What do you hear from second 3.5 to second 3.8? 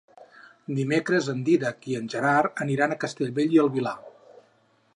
i el